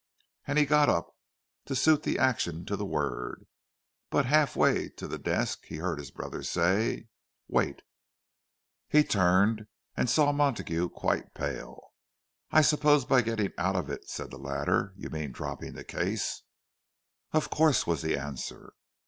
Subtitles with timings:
[0.47, 1.15] And he got up,
[1.65, 3.45] to suit the action to the word.
[4.09, 7.09] But half way to the desk he heard his brother say,
[7.47, 7.83] "Wait."
[8.89, 11.93] He turned, and saw Montague, quite pale.
[12.49, 16.41] "I suppose by 'getting out of it,'" said the latter, "you mean dropping the case."
[17.31, 18.73] "Of course," was the answer.